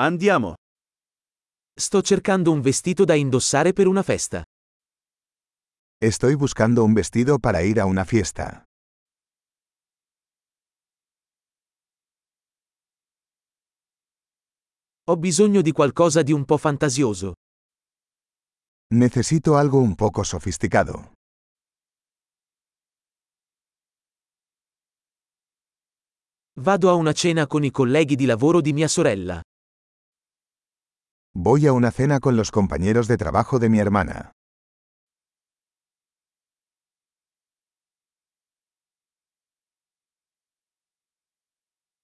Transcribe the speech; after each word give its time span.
Andiamo. 0.00 0.54
Sto 1.74 2.02
cercando 2.02 2.52
un 2.52 2.60
vestito 2.60 3.04
da 3.04 3.14
indossare 3.14 3.72
per 3.72 3.88
una 3.88 4.04
festa. 4.04 4.44
Estoy 6.00 6.36
buscando 6.36 6.84
un 6.84 6.92
vestido 6.92 7.40
para 7.40 7.62
ir 7.62 7.80
a 7.80 7.84
una 7.84 8.04
fiesta. 8.04 8.62
Ho 15.10 15.16
bisogno 15.16 15.62
di 15.62 15.72
qualcosa 15.72 16.22
di 16.22 16.30
un 16.30 16.44
po' 16.44 16.58
fantasioso. 16.58 17.32
Necesito 18.94 19.56
algo 19.56 19.80
un 19.80 19.96
poco 19.96 20.22
sofisticado. 20.22 21.14
Vado 26.60 26.88
a 26.88 26.94
una 26.94 27.12
cena 27.12 27.48
con 27.48 27.64
i 27.64 27.72
colleghi 27.72 28.14
di 28.14 28.26
lavoro 28.26 28.60
di 28.60 28.72
mia 28.72 28.86
sorella. 28.86 29.42
Voy 31.40 31.68
a 31.68 31.72
una 31.72 31.92
cena 31.92 32.18
con 32.18 32.34
los 32.34 32.50
compañeros 32.50 33.06
de 33.06 33.16
trabajo 33.16 33.60
de 33.60 33.68
mi 33.68 33.78
hermana. 33.78 34.32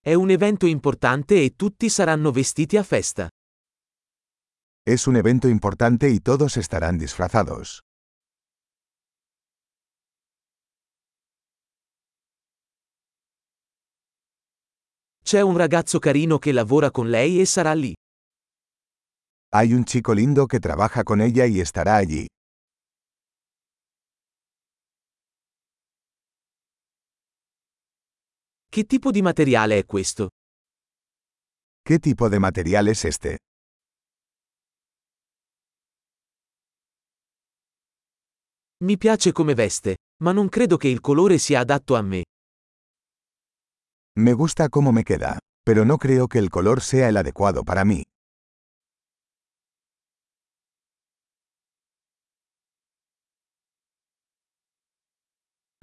È 0.00 0.14
un 0.14 0.30
evento 0.30 0.66
importante 0.66 1.42
e 1.42 1.56
tutti 1.56 1.88
saranno 1.88 2.30
vestiti 2.30 2.76
a 2.76 2.84
festa. 2.84 3.28
Es 4.86 5.08
un 5.08 5.16
evento 5.16 5.48
importante 5.48 6.10
y 6.10 6.20
todos 6.20 6.56
estarán 6.56 6.96
disfrazados. 6.96 7.80
C'è 15.24 15.40
un 15.40 15.56
ragazzo 15.56 15.98
carino 15.98 16.38
che 16.38 16.52
lavora 16.52 16.92
con 16.92 17.08
lei 17.10 17.40
e 17.40 17.46
sarà 17.46 17.74
lì. 17.74 17.94
Hay 19.56 19.72
un 19.72 19.84
chico 19.84 20.14
lindo 20.14 20.48
que 20.48 20.58
trabaja 20.58 21.04
con 21.04 21.20
ella 21.20 21.46
y 21.46 21.60
estará 21.60 21.94
allí. 21.94 22.26
Che 28.68 28.84
tipo 28.84 29.12
di 29.12 29.22
materiale 29.22 29.78
è 29.78 29.86
questo? 29.86 30.30
¿Qué 31.84 32.00
tipo 32.00 32.28
de 32.28 32.40
material 32.40 32.88
es 32.88 33.04
este? 33.04 33.38
Mi 38.82 38.96
piace 38.96 39.30
come 39.30 39.54
veste, 39.54 39.98
ma 40.24 40.32
non 40.32 40.48
credo 40.48 40.76
che 40.76 40.88
il 40.88 41.00
colore 41.00 41.38
sia 41.38 41.60
adatto 41.60 41.94
a 41.94 42.02
me. 42.02 42.24
Me 44.18 44.32
gusta 44.32 44.68
cómo 44.68 44.90
me 44.90 45.04
queda, 45.04 45.38
pero 45.62 45.84
no 45.84 45.96
creo 45.96 46.26
que 46.26 46.40
el 46.40 46.50
color 46.50 46.80
sea 46.80 47.08
el 47.08 47.16
adecuado 47.16 47.62
para 47.62 47.84
mí. 47.84 48.02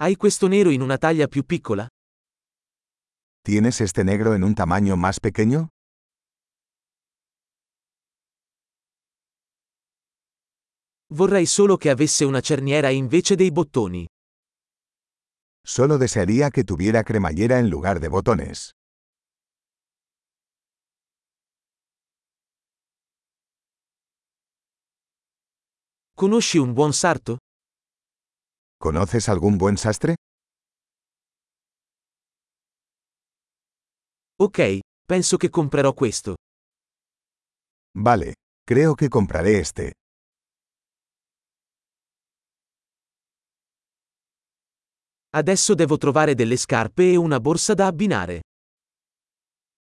Hai 0.02 0.16
questo 0.16 0.48
nero 0.48 0.70
in 0.70 0.80
una 0.80 0.98
taglia 0.98 1.28
più 1.28 1.44
piccola? 1.44 1.86
¿Tienes 3.40 3.80
este 3.80 4.02
negro 4.02 4.34
en 4.34 4.42
un 4.42 4.52
tamaño 4.52 4.96
más 4.96 5.20
pequeño? 5.20 5.68
Vorrei 11.14 11.46
solo 11.46 11.76
che 11.76 11.88
avesse 11.88 12.24
una 12.24 12.40
cerniera 12.40 12.90
invece 12.90 13.36
dei 13.36 13.52
bottoni. 13.52 14.04
Solo 15.64 15.98
desearía 15.98 16.50
que 16.50 16.64
tuviera 16.64 17.04
cremallera 17.04 17.60
en 17.60 17.68
lugar 17.68 18.00
de 18.00 18.08
botones. 18.08 18.72
Conosci 26.16 26.58
un 26.58 26.72
buon 26.72 26.92
sarto? 26.92 27.41
¿Conoces 28.82 29.28
algún 29.28 29.58
buen 29.58 29.76
sastre? 29.76 30.16
Ok, 34.40 34.80
penso 35.06 35.36
che 35.36 35.50
comprerò 35.50 35.94
questo. 35.94 36.34
Vale, 37.94 38.34
creo 38.66 38.96
que 38.96 39.08
compraré 39.08 39.60
este. 39.60 39.92
Adesso 45.30 45.74
devo 45.74 45.96
trovare 45.96 46.34
delle 46.34 46.56
scarpe 46.56 47.12
e 47.12 47.16
una 47.16 47.38
borsa 47.38 47.74
da 47.74 47.86
abbinare. 47.86 48.40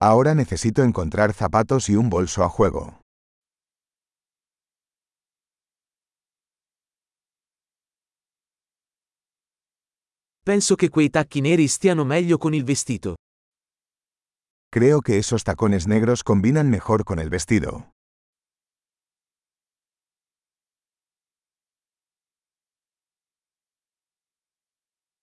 Ahora 0.03 0.34
necesito 0.34 0.82
encontrar 0.82 1.32
zapatos 1.32 1.88
y 1.88 1.97
un 1.97 2.10
bolso 2.10 2.44
a 2.44 2.50
juego. 2.50 3.03
Penso 10.44 10.75
che 10.75 10.91
quei 10.91 11.09
tacchi 11.09 11.41
neri 11.41 11.66
stiano 11.69 12.05
meglio 12.05 12.37
con 12.37 12.53
il 12.53 12.65
vestito. 12.65 13.15
Creo 14.69 15.00
que 15.00 15.16
esos 15.16 15.43
tacones 15.43 15.87
negros 15.87 16.22
combinan 16.22 16.69
mejor 16.69 17.03
con 17.05 17.19
el 17.19 17.31
vestido. 17.31 17.93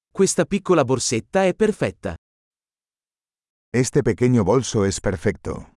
Questa 0.10 0.46
piccola 0.46 0.84
borsetta 0.84 1.46
è 1.46 1.54
perfetta. 1.54 2.16
Este 3.72 4.02
pequeño 4.02 4.44
bolso 4.44 4.86
es 4.86 5.00
perfecto. 5.00 5.74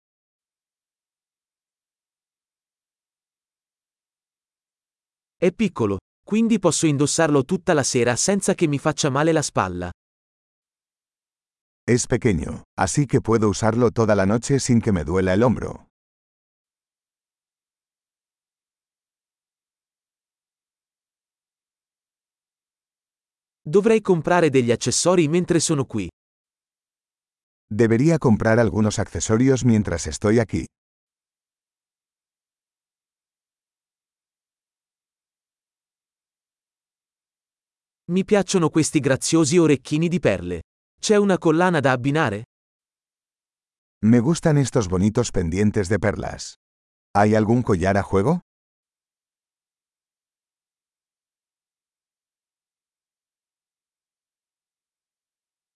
È 5.36 5.52
piccolo, 5.52 5.98
quindi 6.24 6.58
posso 6.58 6.86
indossarlo 6.86 7.44
tutta 7.44 7.74
la 7.74 7.82
sera 7.84 8.16
senza 8.16 8.54
che 8.54 8.66
mi 8.66 8.78
faccia 8.78 9.10
male 9.10 9.30
la 9.30 9.42
spalla. 9.42 9.90
Es 11.86 12.06
pequeño, 12.06 12.64
así 12.78 13.06
que 13.06 13.20
puedo 13.20 13.48
usarlo 13.48 13.90
toda 13.90 14.14
la 14.14 14.24
noche 14.24 14.58
sin 14.58 14.80
que 14.80 14.90
me 14.90 15.04
duela 15.04 15.34
el 15.34 15.42
hombro. 15.42 15.88
Dovrei 23.66 24.00
comprare 24.00 24.50
degli 24.50 24.70
accessori 24.70 25.28
mentre 25.28 25.60
sono 25.60 25.84
qui. 25.84 26.08
Debería 27.66 28.18
comprar 28.18 28.58
algunos 28.58 28.98
accesorios 28.98 29.64
mientras 29.64 30.06
estoy 30.06 30.38
aquí. 30.38 30.66
Mi 38.10 38.22
piacciono 38.22 38.68
questi 38.68 39.00
graziosi 39.00 39.56
orecchini 39.56 40.08
di 40.08 40.20
perle. 40.20 40.64
C'è 41.00 41.16
una 41.16 41.38
collana 41.38 41.80
da 41.80 41.92
abbinare? 41.92 42.44
Me 44.04 44.18
gustan 44.20 44.58
estos 44.58 44.88
bonitos 44.88 45.30
pendientes 45.30 45.88
de 45.88 45.98
perlas. 45.98 46.56
¿Hay 47.16 47.34
algún 47.34 47.62
collar 47.62 47.96
a 47.96 48.02
juego? 48.02 48.40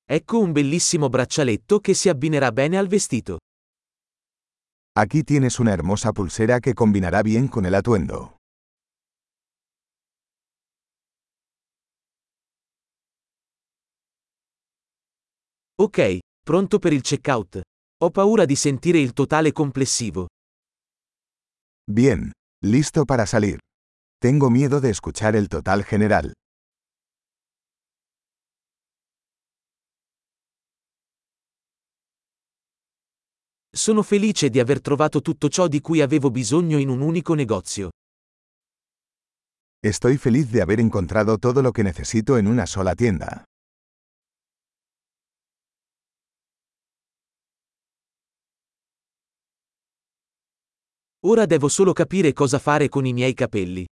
Ecco 0.07 0.39
un 0.39 0.53
bellissimo 0.53 1.09
braccialetto 1.09 1.81
che 1.81 1.95
si 1.95 2.11
abbinerà 2.11 2.53
bene 2.53 2.77
al 2.77 2.89
vestito. 2.89 3.39
Aquí 4.95 5.23
tienes 5.23 5.59
una 5.59 5.73
hermosa 5.73 6.13
pulsera 6.13 6.61
que 6.61 6.75
combinará 6.75 7.23
bien 7.23 7.49
con 7.49 7.65
el 7.65 7.75
atuendo. 7.75 8.38
Ok, 15.81 16.19
pronto 16.43 16.81
per 16.81 16.93
il 16.93 17.03
checkout. 17.03 17.61
Ho 18.03 18.11
paura 18.11 18.45
di 18.45 18.57
sentire 18.57 18.99
il 18.99 19.13
totale 19.13 19.53
complessivo. 19.53 20.27
Bien, 21.89 22.33
listo 22.67 23.05
para 23.05 23.27
salir. 23.27 23.59
Tengo 24.19 24.51
miedo 24.51 24.81
de 24.81 24.91
escuchar 24.91 25.37
el 25.37 25.47
total 25.47 25.85
general. 25.85 26.33
Sono 33.71 34.03
felice 34.03 34.51
di 34.51 34.59
aver 34.59 34.81
trovato 34.81 35.21
tutto 35.21 35.49
ciò 35.49 35.69
di 35.69 35.81
cui 35.81 36.01
avevo 36.01 36.33
bisogno 36.33 36.79
in 36.79 36.89
un 36.89 37.01
unico 37.01 37.35
negozio. 37.35 37.91
Estoy 39.81 40.17
feliz 40.17 40.51
de 40.51 40.61
haber 40.61 40.81
encontrado 40.81 41.39
todo 41.39 41.63
lo 41.63 41.71
que 41.71 41.85
necesito 41.85 42.37
en 42.37 42.49
una 42.49 42.67
sola 42.67 42.97
tienda. 42.97 43.45
Ora 51.29 51.45
devo 51.45 51.69
solo 51.69 51.93
capire 51.93 52.33
cosa 52.33 52.59
fare 52.59 52.89
con 52.89 53.05
i 53.05 53.13
miei 53.13 53.35
capelli. 53.35 53.85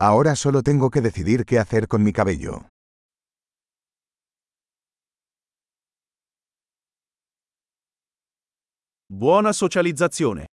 Ahora 0.00 0.34
solo 0.34 0.62
tengo 0.62 0.88
que 0.88 1.02
decidir 1.02 1.44
qué 1.44 1.58
hacer 1.58 1.86
con 1.86 2.00
mi 2.00 2.10
cabello. 2.10 2.68
Buona 9.12 9.52
socializzazione. 9.52 10.46